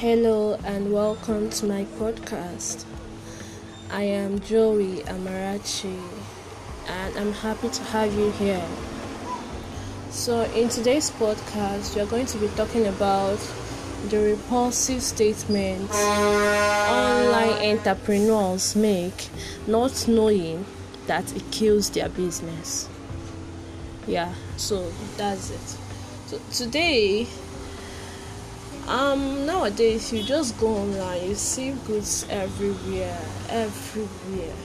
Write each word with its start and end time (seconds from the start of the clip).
Hello 0.00 0.54
and 0.64 0.94
welcome 0.94 1.50
to 1.50 1.66
my 1.66 1.84
podcast. 1.98 2.86
I 3.90 4.04
am 4.04 4.40
Joey 4.40 5.02
Amarachi 5.02 6.00
and 6.88 7.18
I'm 7.18 7.34
happy 7.34 7.68
to 7.68 7.82
have 7.82 8.14
you 8.14 8.30
here. 8.30 8.66
So, 10.08 10.44
in 10.54 10.70
today's 10.70 11.10
podcast, 11.10 11.94
we 11.94 12.00
are 12.00 12.06
going 12.06 12.24
to 12.24 12.38
be 12.38 12.48
talking 12.56 12.86
about 12.86 13.38
the 14.08 14.20
repulsive 14.20 15.02
statements 15.02 15.94
online 15.94 17.76
entrepreneurs 17.76 18.74
make 18.74 19.28
not 19.66 20.08
knowing 20.08 20.64
that 21.08 21.30
it 21.36 21.42
kills 21.50 21.90
their 21.90 22.08
business. 22.08 22.88
Yeah, 24.06 24.32
so 24.56 24.90
that's 25.18 25.50
it. 25.50 25.76
So, 26.28 26.40
today 26.54 27.26
um 28.90 29.46
nowadays 29.46 30.12
you 30.12 30.20
just 30.20 30.58
go 30.58 30.66
online 30.66 31.28
you 31.28 31.34
see 31.36 31.70
goods 31.86 32.26
everywhere 32.28 33.22
everywhere. 33.48 34.56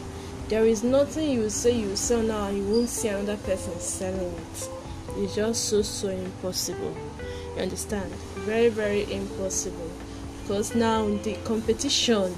There 0.48 0.66
is 0.66 0.84
nothing 0.84 1.30
you 1.30 1.48
say 1.52 1.72
you 1.78 1.96
sell 1.96 2.24
now 2.24 2.50
you 2.50 2.64
won't 2.64 2.90
see 2.90 3.10
another 3.10 3.38
person 3.38 3.80
selling 3.80 4.34
it. 4.34 4.70
It's 5.18 5.36
just 5.36 5.66
so 5.66 5.84
so 5.84 6.10
impossible. 6.10 6.98
You 7.56 7.62
understand? 7.62 8.12
Very 8.50 8.70
very 8.70 9.04
impossible. 9.14 9.92
Because 10.42 10.74
now 10.74 11.08
the 11.08 11.36
competition 11.44 12.36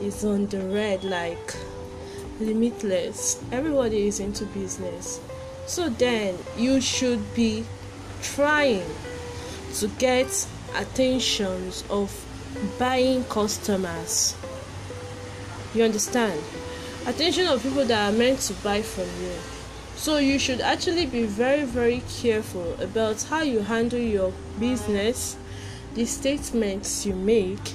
is 0.00 0.24
on 0.24 0.46
the 0.46 0.60
red 0.60 1.02
like 1.02 1.56
limitless. 2.38 3.42
Everybody 3.50 4.06
is 4.06 4.20
into 4.20 4.46
business. 4.46 5.20
So 5.66 5.88
then 5.88 6.38
you 6.56 6.80
should 6.80 7.34
be 7.34 7.64
trying 8.22 8.86
to 9.74 9.88
get 9.98 10.46
attentions 10.76 11.84
of 11.90 12.12
buying 12.78 13.24
customers. 13.24 14.36
You 15.74 15.84
understand? 15.84 16.42
Attention 17.06 17.46
of 17.46 17.62
people 17.62 17.84
that 17.84 18.12
are 18.12 18.16
meant 18.16 18.40
to 18.40 18.54
buy 18.54 18.82
from 18.82 19.06
you. 19.22 19.32
So 19.96 20.18
you 20.18 20.38
should 20.38 20.60
actually 20.60 21.06
be 21.06 21.24
very, 21.26 21.64
very 21.64 22.02
careful 22.08 22.74
about 22.80 23.22
how 23.24 23.42
you 23.42 23.60
handle 23.60 23.98
your 23.98 24.32
business, 24.58 25.36
the 25.94 26.06
statements 26.06 27.04
you 27.04 27.14
make, 27.14 27.74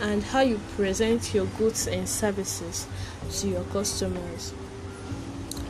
and 0.00 0.22
how 0.22 0.40
you 0.40 0.60
present 0.76 1.34
your 1.34 1.46
goods 1.58 1.86
and 1.86 2.08
services 2.08 2.86
to 3.32 3.48
your 3.48 3.64
customers. 3.64 4.54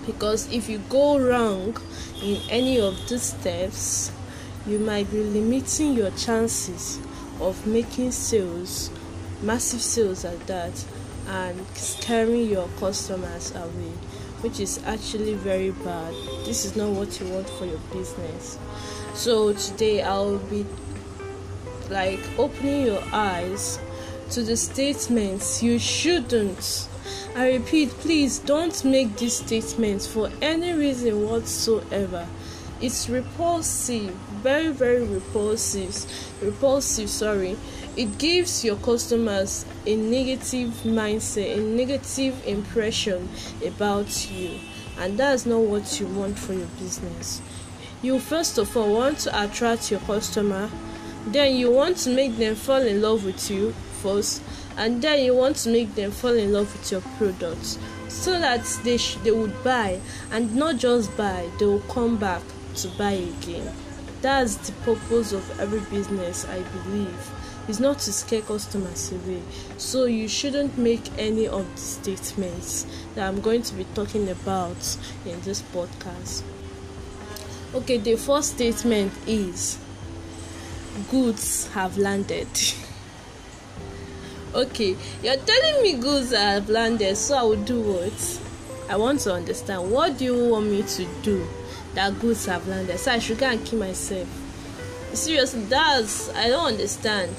Because 0.07 0.51
if 0.53 0.69
you 0.69 0.79
go 0.89 1.19
wrong 1.19 1.77
in 2.23 2.41
any 2.49 2.81
of 2.81 2.97
these 3.09 3.23
steps, 3.23 4.11
you 4.67 4.79
might 4.79 5.11
be 5.11 5.23
limiting 5.23 5.95
your 5.95 6.11
chances 6.13 6.99
of 7.41 7.67
making 7.67 8.11
sales, 8.13 8.91
massive 9.43 9.81
sales 9.81 10.25
at 10.25 10.47
that, 10.47 10.85
and 11.29 11.67
scaring 11.75 12.49
your 12.49 12.69
customers 12.79 13.55
away, 13.55 13.93
which 14.41 14.61
is 14.61 14.83
actually 14.85 15.35
very 15.35 15.71
bad. 15.71 16.13
This 16.45 16.65
is 16.65 16.77
not 16.77 16.91
what 16.91 17.21
you 17.21 17.29
want 17.29 17.49
for 17.51 17.67
your 17.67 17.81
business. 17.93 18.59
So, 19.15 19.53
today 19.53 20.03
I'll 20.03 20.39
be 20.39 20.65
like 21.91 22.21
opening 22.39 22.87
your 22.87 23.03
eyes 23.13 23.79
to 24.31 24.43
the 24.43 24.57
statements 24.57 25.63
you 25.63 25.79
shouldn't. 25.79 26.89
I 27.35 27.53
repeat, 27.53 27.91
please 27.91 28.39
don't 28.39 28.85
make 28.85 29.17
these 29.17 29.39
statements 29.39 30.07
for 30.07 30.31
any 30.43 30.73
reason 30.73 31.29
whatsoever 31.29 32.27
it's 32.81 33.09
repulsive 33.09 34.15
very 34.43 34.69
very 34.69 35.03
repulsive 35.03 36.07
repulsive 36.41 37.11
sorry. 37.11 37.57
It 37.97 38.19
gives 38.19 38.65
your 38.65 38.77
customers 38.77 39.67
a 39.85 39.97
negative 39.97 40.71
mindset 40.85 41.59
a 41.59 41.61
negative 41.61 42.47
impression 42.47 43.29
about 43.67 44.31
you 44.31 44.61
and 44.99 45.19
that's 45.19 45.47
not 45.47 45.61
what 45.61 45.99
you 45.99 46.07
want 46.07 46.39
for 46.39 46.53
your 46.53 46.69
business. 46.79 47.41
You 48.03 48.21
first 48.21 48.59
of 48.59 48.77
all 48.77 48.95
want 48.95 49.19
to 49.21 49.45
attract 49.45 49.91
your 49.91 50.01
customer 50.01 50.71
then 51.27 51.57
you 51.57 51.71
want 51.73 51.97
to 51.99 52.11
make 52.11 52.37
them 52.37 52.55
fall 52.55 52.81
in 52.81 53.03
love 53.03 53.25
with 53.25 53.51
you 53.51 53.73
first 54.03 54.41
and 54.77 55.03
then 55.03 55.25
you 55.25 55.35
want 55.35 55.57
to 55.57 55.69
make 55.69 55.95
them 55.97 56.13
fall 56.13 56.35
in 56.35 56.53
love 56.53 56.73
with 56.73 56.93
your 56.93 57.01
products 57.19 57.77
so 58.09 58.39
that 58.39 58.65
they 58.85 58.97
sh- 58.97 59.19
they 59.25 59.33
would 59.33 59.65
buy 59.65 60.01
and 60.31 60.55
not 60.55 60.77
just 60.77 61.15
buy 61.17 61.49
they 61.59 61.67
will 61.67 61.81
come 61.81 62.17
back 62.17 62.41
to 62.83 62.89
buy 62.89 63.13
again. 63.13 63.73
That's 64.21 64.57
the 64.57 64.73
purpose 64.83 65.33
of 65.33 65.61
every 65.61 65.81
business, 65.81 66.45
I 66.47 66.61
believe. 66.61 67.31
Is 67.69 67.81
not 67.81 67.99
to 68.01 68.13
scare 68.13 68.41
customers 68.41 69.13
away. 69.13 69.43
So 69.77 70.07
you 70.07 70.27
shouldn't 70.27 70.79
make 70.79 71.03
any 71.19 71.47
of 71.47 71.71
the 71.71 71.81
statements 71.81 72.87
that 73.15 73.29
I'm 73.29 73.41
going 73.41 73.63
to 73.63 73.75
be 73.75 73.85
talking 73.95 74.29
about 74.31 74.97
in 75.27 75.41
this 75.43 75.63
podcast. 75.63 76.43
Okay, 77.75 77.99
the 77.99 78.17
first 78.17 78.55
statement 78.55 79.13
is 79.27 79.79
goods 81.11 81.69
have 81.73 81.99
landed. 81.99 82.49
okay, 84.55 84.97
you're 85.23 85.37
telling 85.37 85.83
me 85.83 85.95
goods 85.95 86.33
have 86.33 86.71
landed, 86.71 87.17
so 87.17 87.37
I 87.37 87.43
will 87.43 87.65
do 87.65 87.81
what? 87.83 88.48
I 88.89 88.97
want 88.97 89.21
to 89.21 89.35
understand 89.35 89.91
what 89.91 90.19
do 90.19 90.25
you 90.25 90.49
want 90.51 90.67
me 90.67 90.83
to 90.83 91.07
do 91.23 91.47
that 91.95 92.19
goods 92.21 92.47
have 92.47 92.67
landed. 92.69 92.99
So 92.99 93.13
I 93.13 93.19
should 93.19 93.39
go 93.39 93.47
and 93.47 93.65
kill 93.65 93.81
myself. 93.81 94.29
Seriously, 95.13 95.65
that's 95.65 96.33
I 96.35 96.49
don't 96.49 96.67
understand. 96.67 97.35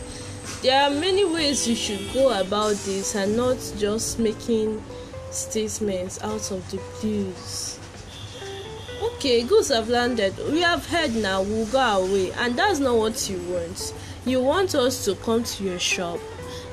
There 0.62 0.82
are 0.82 0.90
many 0.90 1.24
ways 1.26 1.68
you 1.68 1.76
should 1.76 2.12
go 2.14 2.40
about 2.40 2.76
this 2.86 3.16
and 3.16 3.38
not 3.38 3.58
just 3.78 4.20
making 4.20 4.84
statements 5.32 6.22
out 6.22 6.52
of 6.52 6.70
the 6.72 6.82
blues. 7.00 7.80
Okay, 9.02 9.44
goods 9.44 9.70
have 9.70 9.88
landed. 9.88 10.36
We 10.52 10.62
have 10.62 10.86
heard 10.88 11.16
now, 11.16 11.42
we'll 11.42 11.68
go 11.68 11.80
away, 11.80 12.32
and 12.34 12.58
that's 12.58 12.80
not 12.80 12.98
what 12.98 13.30
you 13.30 13.38
want. 13.44 13.94
You 14.26 14.42
want 14.42 14.76
us 14.76 15.06
to 15.06 15.16
come 15.16 15.44
to 15.44 15.64
your 15.64 15.80
shop, 15.80 16.20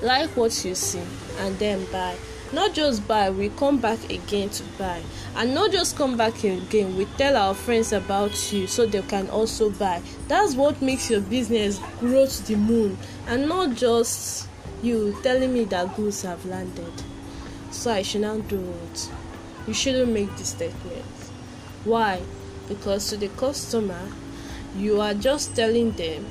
like 0.02 0.30
what 0.36 0.64
you 0.64 0.74
see, 0.74 1.02
and 1.38 1.56
then 1.58 1.84
buy 1.92 2.16
not 2.52 2.74
just 2.74 3.06
buy 3.08 3.30
we 3.30 3.48
come 3.50 3.78
back 3.78 3.98
again 4.10 4.48
to 4.50 4.62
buy. 4.78 5.02
And 5.34 5.54
not 5.54 5.72
just 5.72 5.96
come 5.96 6.16
back 6.16 6.44
again 6.44 6.96
we 6.96 7.04
tell 7.16 7.36
our 7.36 7.54
friends 7.54 7.92
about 7.92 8.52
you 8.52 8.66
so 8.66 8.86
they 8.86 9.02
can 9.02 9.28
also 9.30 9.70
buy. 9.70 10.02
That's 10.28 10.54
what 10.54 10.80
makes 10.80 11.10
your 11.10 11.20
business 11.20 11.80
grow 11.98 12.26
to 12.26 12.46
the 12.46 12.56
moon. 12.56 12.98
And 13.26 13.48
not 13.48 13.74
just 13.74 14.48
you 14.82 15.16
telling 15.22 15.52
me 15.52 15.64
that 15.64 15.96
goods 15.96 16.22
have 16.22 16.44
landed. 16.46 16.92
So 17.70 17.90
i 17.92 18.02
should 18.02 18.20
not 18.20 18.46
do 18.48 18.60
it. 18.84 19.10
You 19.66 19.74
shouldn't 19.74 20.12
make 20.12 20.34
this 20.36 20.50
statement. 20.50 21.04
Why? 21.84 22.22
Because 22.68 23.08
to 23.10 23.16
the 23.16 23.28
customer 23.28 24.08
you 24.76 25.00
are 25.00 25.14
just 25.14 25.56
telling 25.56 25.92
them 25.92 26.26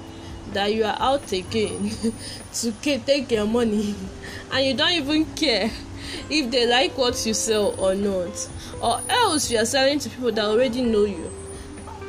that 0.53 0.73
you 0.73 0.85
are 0.85 0.97
out 0.99 1.31
again 1.31 1.91
to 2.53 2.71
take 2.71 3.31
your 3.31 3.45
money. 3.45 3.95
And 4.51 4.65
you 4.65 4.73
don't 4.73 4.91
even 4.91 5.25
care 5.35 5.71
if 6.29 6.51
they 6.51 6.67
like 6.67 6.97
what 6.97 7.25
you 7.25 7.33
sell 7.33 7.75
or 7.79 7.95
not. 7.95 8.49
Or 8.81 9.01
else 9.09 9.49
you 9.51 9.57
are 9.57 9.65
selling 9.65 9.99
to 9.99 10.09
people 10.09 10.31
that 10.31 10.45
already 10.45 10.81
know 10.81 11.05
you. 11.05 11.31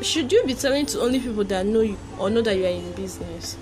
Should 0.03 0.31
you 0.33 0.45
be 0.45 0.55
selling 0.55 0.87
to 0.87 1.01
only 1.01 1.21
people 1.21 1.45
that 1.45 1.65
know 1.67 1.81
you 1.81 1.97
or 2.19 2.29
know 2.29 2.43
that 2.43 2.57
you 2.57 2.65
are 2.65 2.69
in 2.69 2.93
business? 2.93 3.57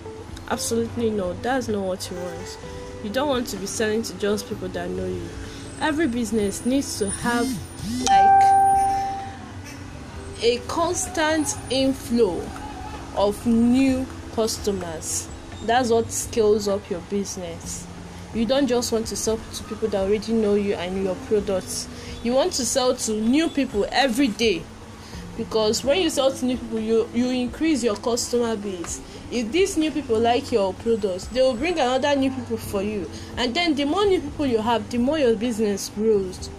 Absolutely 0.51 1.11
no 1.11 1.33
that's 1.35 1.69
not 1.69 1.83
what 1.83 2.11
you 2.11 2.17
want. 2.17 2.59
You 3.03 3.11
don't 3.11 3.29
want 3.29 3.47
to 3.49 3.57
be 3.57 3.67
selling 3.67 4.03
to 4.03 4.19
just 4.19 4.49
people 4.49 4.69
that 4.69 4.91
know 4.91 5.07
you. 5.07 5.29
Every 5.81 6.07
business 6.07 6.65
needs 6.67 6.99
to 6.99 7.11
have 7.11 7.47
like 8.09 8.43
a 10.43 10.61
constant 10.67 11.57
inflow 11.71 12.43
of 13.17 13.47
new 13.47 14.07
customers. 14.35 15.29
That's 15.65 15.91
what 15.91 16.11
scales 16.11 16.69
up 16.69 16.89
your 16.91 17.01
business 17.03 17.87
you 18.35 18.45
don't 18.45 18.67
just 18.67 18.91
want 18.91 19.07
to 19.07 19.17
sell 19.17 19.37
to 19.37 19.65
people 19.65 19.87
that 19.89 20.01
already 20.01 20.33
know 20.33 20.55
you 20.55 20.75
and 20.75 21.05
your 21.05 21.15
products. 21.27 21.89
You 22.25 22.33
want 22.35 22.53
to 22.55 22.67
sell 22.67 22.97
to 22.97 23.13
new 23.13 23.49
people 23.49 23.87
every 23.93 24.27
day. 24.27 24.65
Because 25.37 25.85
when 25.85 26.03
you 26.03 26.11
sell 26.11 26.33
to 26.33 26.45
new 26.45 26.57
people 26.57 26.81
you 26.81 27.09
you 27.15 27.29
increase 27.31 27.85
your 27.85 27.95
customer 27.95 28.57
base. 28.57 29.01
If 29.31 29.53
these 29.53 29.77
new 29.77 29.93
people 29.93 30.19
like 30.19 30.51
your 30.51 30.75
products 30.75 31.27
they 31.27 31.43
will 31.43 31.55
bring 31.55 31.75
another 31.75 32.17
new 32.17 32.31
people 32.33 32.57
for 32.57 32.83
you. 32.83 33.09
And 33.37 33.55
then 33.55 33.77
the 33.77 33.85
more 33.85 34.05
new 34.05 34.21
people 34.21 34.47
you 34.47 34.59
have 34.59 34.91
the 34.91 34.99
more 34.99 35.19
your 35.19 35.37
business 35.37 35.91
grows. 35.95 36.51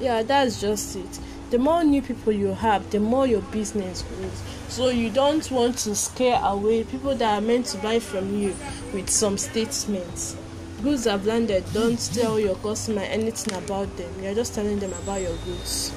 Yeah 0.00 0.22
that's 0.22 0.62
just 0.62 0.96
it. 0.96 1.18
The 1.50 1.58
more 1.58 1.84
new 1.84 2.00
people 2.00 2.32
you 2.32 2.54
have 2.54 2.90
the 2.90 3.00
more 3.00 3.26
your 3.26 3.42
business 3.42 4.00
grows. 4.02 4.42
So 4.68 4.88
you 4.88 5.10
don't 5.10 5.50
want 5.50 5.76
to 5.78 5.94
scare 5.94 6.40
away 6.42 6.84
people 6.84 7.14
that 7.16 7.38
are 7.38 7.42
meant 7.42 7.66
to 7.66 7.78
buy 7.78 7.98
from 7.98 8.34
you 8.34 8.54
with 8.94 9.10
some 9.10 9.36
statements 9.36 10.36
goods 10.82 11.04
have 11.04 11.26
landed. 11.26 11.64
Don't 11.72 11.98
tell 12.14 12.38
your 12.38 12.56
customer 12.56 13.02
anything 13.02 13.56
about 13.56 13.96
them. 13.96 14.12
You're 14.22 14.34
just 14.34 14.54
telling 14.54 14.78
them 14.78 14.92
about 14.92 15.20
your 15.20 15.36
goods. 15.44 15.92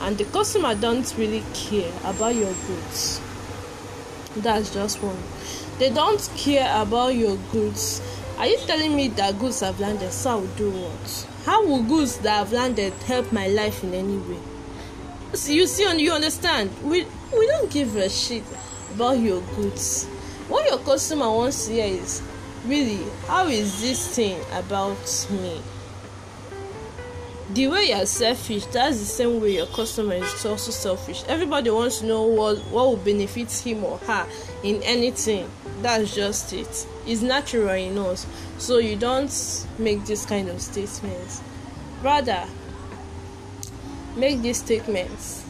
And 0.00 0.18
the 0.18 0.24
customer 0.24 0.74
don't 0.74 1.12
really 1.16 1.42
care 1.54 1.92
about 2.04 2.34
your 2.34 2.52
goods. 2.66 3.20
That's 4.36 4.72
just 4.74 5.02
one. 5.02 5.16
They 5.78 5.90
don't 5.90 6.20
care 6.36 6.82
about 6.82 7.14
your 7.14 7.36
goods. 7.52 8.02
Are 8.38 8.46
you 8.46 8.58
telling 8.66 8.96
me 8.96 9.08
that 9.08 9.38
goods 9.38 9.60
have 9.60 9.78
landed? 9.78 10.12
So 10.12 10.30
i 10.30 10.34
will 10.34 10.46
do 10.56 10.70
what? 10.70 11.26
How 11.44 11.64
will 11.66 11.82
goods 11.82 12.18
that 12.18 12.38
have 12.38 12.52
landed 12.52 12.92
help 13.04 13.32
my 13.32 13.46
life 13.46 13.84
in 13.84 13.94
any 13.94 14.18
way? 14.18 14.40
You 15.46 15.66
see 15.66 16.02
you 16.02 16.12
understand? 16.12 16.70
We 16.82 17.06
we 17.36 17.46
don't 17.46 17.70
give 17.70 17.96
a 17.96 18.08
shit 18.08 18.44
about 18.94 19.18
your 19.18 19.40
goods. 19.56 20.06
What 20.48 20.68
your 20.68 20.78
customer 20.78 21.30
wants 21.30 21.66
to 21.66 21.72
hear 21.72 21.86
is 21.86 22.22
really 22.66 23.04
how 23.26 23.46
is 23.46 23.80
this 23.80 24.14
thing 24.14 24.40
about 24.52 25.26
me? 25.30 25.60
The 27.52 27.68
way 27.68 27.90
you're 27.90 28.06
selfish 28.06 28.66
that's 28.66 28.98
the 28.98 29.04
same 29.04 29.40
way 29.40 29.54
your 29.54 29.66
customer 29.66 30.14
is 30.14 30.46
also 30.46 30.70
selfish. 30.70 31.24
Everybody 31.28 31.70
wants 31.70 32.00
to 32.00 32.06
know 32.06 32.22
what 32.22 32.58
what 32.70 32.86
will 32.86 32.96
benefit 32.96 33.52
him 33.52 33.84
or 33.84 33.98
her 33.98 34.26
in 34.62 34.82
anything. 34.82 35.48
That's 35.82 36.14
just 36.14 36.52
it. 36.52 36.86
It's 37.06 37.20
natural 37.20 37.68
in 37.70 37.98
us. 37.98 38.26
So 38.58 38.78
you 38.78 38.96
don't 38.96 39.66
make 39.78 40.04
this 40.06 40.24
kind 40.24 40.48
of 40.48 40.60
statements. 40.62 41.42
Rather 42.02 42.44
make 44.16 44.40
these 44.40 44.58
statements. 44.58 45.44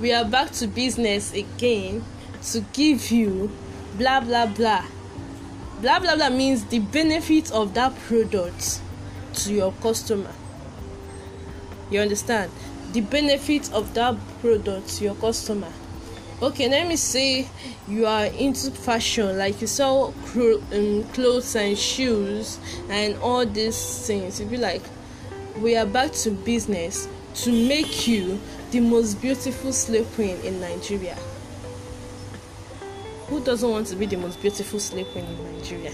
We 0.00 0.12
are 0.12 0.24
back 0.24 0.50
to 0.52 0.66
business 0.66 1.32
again 1.32 2.04
to 2.52 2.60
give 2.72 3.10
you 3.10 3.50
blah 3.96 4.20
blah 4.20 4.46
blah 4.46 4.84
blah 5.84 5.98
blah 6.00 6.16
blah 6.16 6.30
means 6.30 6.64
the 6.64 6.78
benefit 6.78 7.52
of 7.52 7.74
that 7.74 7.94
product 8.08 8.80
to 9.34 9.52
your 9.52 9.70
customer. 9.82 10.32
You 11.90 12.00
understand? 12.00 12.50
The 12.94 13.02
benefit 13.02 13.70
of 13.70 13.92
that 13.92 14.16
product 14.40 14.88
to 14.96 15.04
your 15.04 15.14
customer. 15.16 15.70
Okay 16.40 16.70
let 16.70 16.88
me 16.88 16.96
say 16.96 17.46
you 17.86 18.06
are 18.06 18.24
into 18.24 18.70
fashion 18.70 19.36
like 19.36 19.60
you 19.60 19.66
sell 19.66 20.14
um, 20.36 21.04
clothes 21.12 21.54
and 21.54 21.76
shoes 21.76 22.58
and 22.88 23.18
all 23.18 23.44
these 23.44 24.06
things. 24.06 24.40
You 24.40 24.46
be 24.46 24.56
like 24.56 24.82
we 25.58 25.76
are 25.76 25.84
back 25.84 26.12
to 26.12 26.30
business 26.30 27.08
to 27.34 27.52
make 27.52 28.08
you 28.08 28.40
the 28.70 28.80
most 28.80 29.20
beautiful 29.20 29.70
slave 29.70 30.06
queen 30.14 30.38
in 30.44 30.60
nigeria 30.60 31.16
who 33.34 33.40
doesn't 33.42 33.68
want 33.68 33.84
to 33.84 33.96
be 33.96 34.06
the 34.06 34.16
most 34.16 34.40
beautiful 34.40 34.78
slave 34.78 35.08
queen 35.08 35.24
in 35.24 35.56
nigeria? 35.56 35.90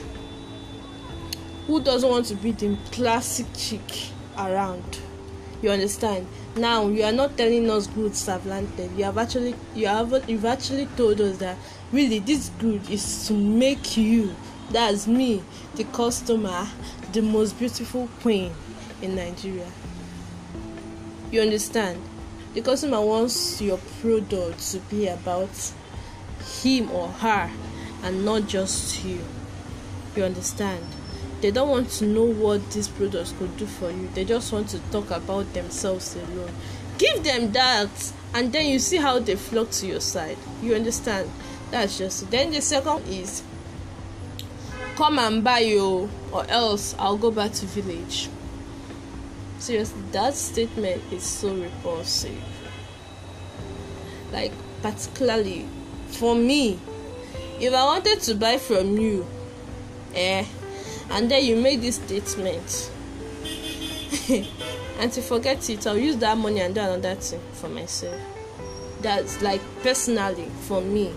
Who 1.66 1.80
doesn't 1.80 2.06
want 2.06 2.26
to 2.26 2.34
be 2.34 2.52
the 2.52 2.76
classic 2.92 3.46
chick 3.56 4.10
around? 4.36 4.98
You 5.62 5.70
understand? 5.70 6.26
Now 6.56 6.88
you 6.88 7.02
are 7.02 7.12
not 7.12 7.38
telling 7.38 7.70
us 7.70 7.86
goods 7.86 8.26
have 8.26 8.44
landed. 8.44 8.90
You 8.94 9.04
have 9.04 9.16
actually 9.16 9.54
you 9.74 9.86
have 9.86 10.28
you've 10.28 10.44
actually 10.44 10.84
told 10.98 11.18
us 11.22 11.38
that 11.38 11.56
really 11.92 12.18
this 12.18 12.50
good 12.58 12.90
is 12.90 13.26
to 13.28 13.32
make 13.32 13.96
you 13.96 14.36
that's 14.70 15.06
me 15.06 15.42
the 15.76 15.84
customer 15.84 16.66
the 17.12 17.22
most 17.22 17.58
beautiful 17.58 18.06
queen 18.20 18.52
in 19.00 19.16
nigeria. 19.16 19.70
You 21.30 21.40
understand? 21.40 22.02
The 22.52 22.60
customer 22.60 23.00
wants 23.00 23.62
your 23.62 23.78
product 24.02 24.60
to 24.72 24.78
be 24.90 25.06
about 25.06 25.48
him 26.42 26.90
or 26.90 27.08
her 27.08 27.50
and 28.02 28.24
not 28.24 28.46
just 28.46 29.04
you. 29.04 29.20
You 30.16 30.24
understand? 30.24 30.84
They 31.40 31.50
don't 31.50 31.70
want 31.70 31.88
to 31.92 32.06
know 32.06 32.24
what 32.24 32.70
these 32.72 32.88
products 32.88 33.32
could 33.38 33.56
do 33.56 33.66
for 33.66 33.90
you. 33.90 34.08
They 34.14 34.24
just 34.24 34.52
want 34.52 34.68
to 34.70 34.78
talk 34.90 35.10
about 35.10 35.52
themselves 35.54 36.14
alone. 36.16 36.52
Give 36.98 37.22
them 37.24 37.52
that 37.52 38.12
and 38.34 38.52
then 38.52 38.66
you 38.66 38.78
see 38.78 38.98
how 38.98 39.18
they 39.18 39.36
flock 39.36 39.70
to 39.70 39.86
your 39.86 40.00
side. 40.00 40.36
You 40.62 40.74
understand? 40.74 41.30
That's 41.70 41.98
just 41.98 42.24
it. 42.24 42.30
then 42.30 42.50
the 42.50 42.60
second 42.60 43.06
is 43.08 43.42
come 44.96 45.18
and 45.18 45.42
buy 45.42 45.60
you 45.60 46.10
or 46.30 46.44
else 46.50 46.94
i'll 46.98 47.16
go 47.16 47.30
back 47.30 47.52
to 47.52 47.66
village. 47.66 48.28
Seriously 49.58 50.02
that 50.12 50.34
statement 50.34 51.02
is 51.10 51.22
so 51.22 51.54
repulsive. 51.54 52.42
Like 54.32 54.52
particularly 54.82 55.66
for 56.12 56.34
me 56.34 56.78
if 57.60 57.72
i 57.74 57.84
wanted 57.84 58.20
to 58.20 58.34
buy 58.34 58.56
from 58.58 58.96
you 58.98 59.26
eh 60.14 60.44
and 61.10 61.30
then 61.30 61.44
you 61.44 61.56
make 61.56 61.80
this 61.80 61.96
statement 61.96 62.90
and 64.98 65.12
to 65.12 65.22
forget 65.22 65.68
it 65.70 65.86
i'll 65.86 65.96
use 65.96 66.16
that 66.16 66.36
money 66.36 66.60
and 66.60 66.74
do 66.74 66.80
another 66.80 67.14
thing 67.14 67.40
for 67.52 67.68
myself. 67.68 68.20
That's 69.02 69.40
like 69.40 69.60
personally 69.82 70.48
for 70.62 70.80
me 70.82 71.12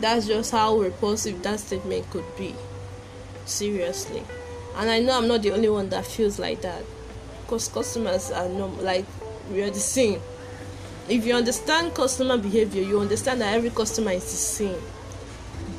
that's 0.00 0.26
just 0.26 0.52
how 0.52 0.78
repulsive 0.78 1.42
that 1.42 1.60
statement 1.60 2.08
could 2.10 2.24
be. 2.38 2.54
Seriously. 3.44 4.22
And 4.76 4.88
i 4.90 4.98
know 5.00 5.18
i'm 5.18 5.28
not 5.28 5.42
the 5.42 5.52
only 5.52 5.68
one 5.68 5.88
that 5.90 6.06
feels 6.06 6.38
like 6.38 6.62
that. 6.62 6.82
Because 7.42 7.68
customers 7.68 8.30
are 8.30 8.48
not 8.48 8.82
like 8.82 9.04
we 9.50 9.62
are 9.62 9.70
the 9.70 9.80
same 9.80 10.20
if 11.10 11.26
you 11.26 11.34
understand 11.34 11.92
customer 11.94 12.38
behavior 12.38 12.82
you 12.82 13.00
understand 13.00 13.40
that 13.40 13.54
every 13.54 13.70
customer 13.70 14.12
is 14.12 14.24
the 14.24 14.36
same. 14.36 14.82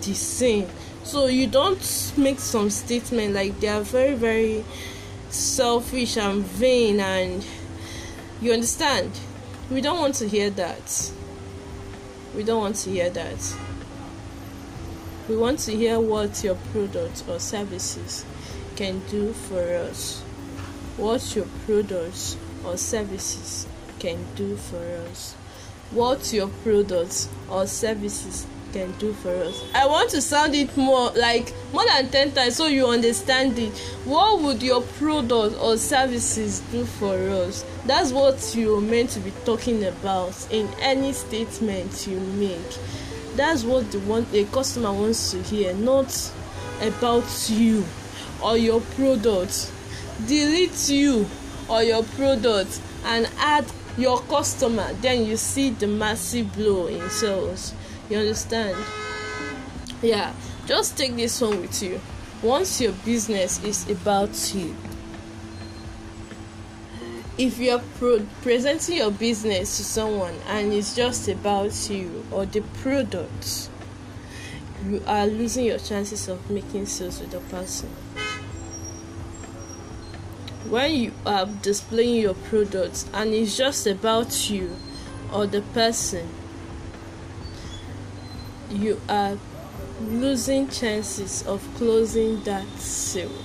The 0.01 0.13
same. 0.13 0.67
So 1.03 1.27
you 1.27 1.47
don't 1.47 2.13
make 2.17 2.39
some 2.39 2.69
statement 2.69 3.33
like 3.33 3.59
they 3.59 3.69
are 3.69 3.81
very 3.81 4.13
very 4.13 4.65
selfish 5.29 6.17
and 6.17 6.43
vain 6.43 6.99
and 6.99 7.45
you 8.41 8.51
understand? 8.51 9.11
We 9.69 9.81
don't 9.81 9.99
want 9.99 10.15
to 10.15 10.27
hear 10.27 10.49
that. 10.49 11.11
We 12.35 12.43
don't 12.43 12.59
want 12.59 12.75
to 12.77 12.89
hear 12.89 13.09
that. 13.09 13.55
We 15.29 15.37
want 15.37 15.59
to 15.59 15.75
hear 15.75 15.99
what 15.99 16.43
your 16.43 16.55
product 16.55 17.23
or 17.29 17.39
services 17.39 18.25
can 18.75 18.99
do 19.09 19.31
for 19.31 19.61
us. 19.75 20.21
What 20.97 21.35
your 21.35 21.45
products 21.65 22.35
or 22.65 22.77
services 22.77 23.67
can 24.01 24.25
do 24.35 24.55
for 24.57 24.83
us? 25.09 25.33
What 25.91 26.33
your 26.33 26.47
products 26.63 27.29
or 27.51 27.67
services 27.67 28.47
can 28.73 28.91
do 28.93 29.13
for 29.13 29.29
us? 29.29 29.63
I 29.75 29.85
want 29.85 30.09
to 30.11 30.21
sound 30.21 30.55
it 30.55 30.75
more 30.75 31.11
like 31.11 31.53
more 31.71 31.85
than 31.85 32.09
ten 32.09 32.31
times 32.31 32.55
so 32.55 32.65
you 32.65 32.87
understand 32.87 33.59
it. 33.59 33.77
What 34.05 34.41
would 34.41 34.63
your 34.63 34.81
product 34.81 35.55
or 35.61 35.77
services 35.77 36.61
do 36.71 36.83
for 36.83 37.15
us? 37.15 37.63
That's 37.85 38.11
what 38.11 38.55
you're 38.55 38.81
meant 38.81 39.11
to 39.11 39.19
be 39.19 39.31
talking 39.45 39.83
about 39.83 40.47
in 40.49 40.67
any 40.79 41.13
statement 41.13 42.07
you 42.07 42.19
make. 42.19 42.77
That's 43.35 43.63
what 43.63 43.91
the 43.91 43.99
one 43.99 44.25
a 44.33 44.45
customer 44.45 44.91
wants 44.91 45.31
to 45.31 45.43
hear 45.43 45.75
not 45.75 46.31
about 46.81 47.49
you 47.51 47.85
or 48.43 48.57
your 48.57 48.81
product. 48.81 49.71
Delete 50.27 50.89
you 50.89 51.27
or 51.69 51.83
your 51.83 52.03
product 52.03 52.81
and 53.05 53.29
add 53.37 53.65
your 53.97 54.19
customer 54.21 54.93
then 55.01 55.25
you 55.25 55.37
see 55.37 55.69
the 55.69 55.87
massive 55.87 56.53
blow 56.55 56.87
in 56.87 57.09
sales 57.09 57.73
you 58.11 58.17
understand? 58.17 58.75
Yeah, 60.01 60.33
just 60.65 60.97
take 60.97 61.15
this 61.15 61.39
one 61.39 61.61
with 61.61 61.81
you. 61.81 62.01
Once 62.43 62.81
your 62.81 62.91
business 62.91 63.63
is 63.63 63.89
about 63.89 64.53
you, 64.53 64.75
if 67.37 67.57
you're 67.57 67.79
pro- 67.97 68.25
presenting 68.41 68.97
your 68.97 69.11
business 69.11 69.77
to 69.77 69.85
someone 69.85 70.35
and 70.47 70.73
it's 70.73 70.93
just 70.93 71.29
about 71.29 71.89
you 71.89 72.25
or 72.31 72.45
the 72.45 72.59
product, 72.81 73.69
you 74.85 75.01
are 75.07 75.25
losing 75.25 75.65
your 75.65 75.79
chances 75.79 76.27
of 76.27 76.49
making 76.49 76.87
sales 76.87 77.21
with 77.21 77.31
the 77.31 77.39
person. 77.39 77.89
When 80.71 80.95
you 80.95 81.11
are 81.25 81.47
displaying 81.47 82.21
your 82.21 82.33
product 82.33 83.03
and 83.13 83.33
it's 83.33 83.57
just 83.57 83.85
about 83.85 84.49
you 84.49 84.77
or 85.33 85.45
the 85.45 85.59
person, 85.61 86.29
you 88.69 89.01
are 89.09 89.37
losing 89.99 90.69
chances 90.69 91.45
of 91.45 91.61
closing 91.75 92.41
that 92.45 92.65
sale. 92.79 93.43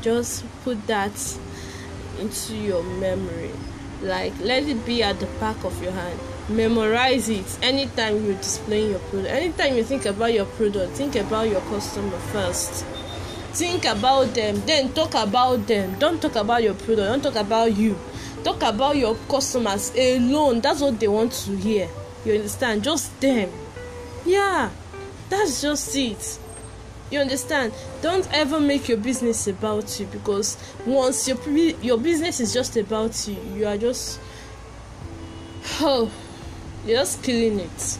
Just 0.00 0.46
put 0.64 0.86
that 0.86 1.36
into 2.18 2.56
your 2.56 2.82
memory. 2.82 3.50
Like 4.00 4.32
let 4.40 4.62
it 4.62 4.86
be 4.86 5.02
at 5.02 5.20
the 5.20 5.26
back 5.38 5.62
of 5.64 5.82
your 5.82 5.92
hand. 5.92 6.18
Memorize 6.48 7.28
it 7.28 7.58
anytime 7.60 8.24
you're 8.24 8.36
displaying 8.36 8.92
your 8.92 9.00
product. 9.00 9.34
Anytime 9.34 9.76
you 9.76 9.84
think 9.84 10.06
about 10.06 10.32
your 10.32 10.46
product, 10.46 10.94
think 10.94 11.14
about 11.16 11.50
your 11.50 11.60
customer 11.60 12.18
first. 12.32 12.86
Think 13.54 13.84
about 13.84 14.34
them, 14.34 14.62
then 14.64 14.92
talk 14.94 15.14
about 15.14 15.66
them. 15.66 15.98
Don't 15.98 16.22
talk 16.22 16.36
about 16.36 16.62
your 16.62 16.72
product, 16.72 17.22
don't 17.22 17.22
talk 17.22 17.36
about 17.36 17.76
you. 17.76 17.98
Talk 18.42 18.62
about 18.62 18.96
your 18.96 19.14
customers 19.28 19.92
alone. 19.94 20.62
That's 20.62 20.80
what 20.80 20.98
they 20.98 21.06
want 21.06 21.32
to 21.32 21.56
hear. 21.56 21.88
You 22.24 22.34
understand? 22.34 22.82
Just 22.82 23.20
them. 23.20 23.50
Yeah, 24.24 24.70
that's 25.28 25.60
just 25.60 25.94
it. 25.94 26.38
You 27.10 27.20
understand? 27.20 27.74
Don't 28.00 28.26
ever 28.32 28.58
make 28.58 28.88
your 28.88 28.96
business 28.96 29.46
about 29.46 30.00
you 30.00 30.06
because 30.06 30.56
once 30.86 31.28
your 31.28 31.36
your 31.82 31.98
business 31.98 32.40
is 32.40 32.54
just 32.54 32.76
about 32.78 33.28
you, 33.28 33.36
you 33.54 33.66
are 33.66 33.76
just 33.76 34.18
oh, 35.80 36.10
you're 36.86 36.96
just 36.96 37.22
killing 37.22 37.60
it. 37.60 37.98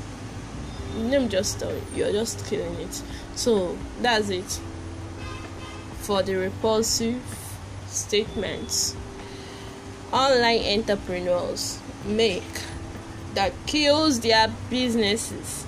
name 0.96 1.28
just 1.28 1.60
tell 1.60 1.70
you, 1.70 1.82
you're 1.94 2.12
just 2.12 2.46
killing 2.46 2.74
it. 2.76 3.02
So 3.34 3.76
that's 4.00 4.30
it 4.30 4.60
for 6.02 6.22
the 6.22 6.34
repulsive 6.34 7.20
statements 7.86 8.96
online 10.12 10.78
entrepreneurs 10.78 11.80
make 12.04 12.42
that 13.34 13.52
kills 13.66 14.20
their 14.20 14.52
businesses. 14.68 15.66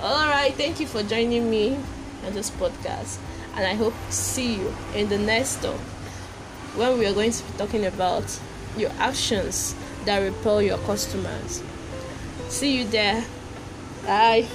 All 0.00 0.28
right, 0.28 0.52
thank 0.54 0.80
you 0.80 0.86
for 0.86 1.02
joining 1.02 1.48
me 1.50 1.78
on 2.26 2.32
this 2.34 2.50
podcast, 2.50 3.18
and 3.54 3.64
I 3.64 3.74
hope 3.74 3.94
to 3.94 4.12
see 4.12 4.56
you 4.56 4.74
in 4.94 5.08
the 5.08 5.18
next 5.18 5.62
talk 5.62 5.78
when 6.74 6.98
we 6.98 7.06
are 7.06 7.14
going 7.14 7.30
to 7.30 7.44
be 7.44 7.58
talking 7.58 7.86
about 7.86 8.38
your 8.76 8.90
actions 8.98 9.74
that 10.04 10.18
repel 10.18 10.60
your 10.60 10.78
customers. 10.78 11.62
See 12.48 12.78
you 12.78 12.84
there. 12.84 13.24
Bye. 14.04 14.46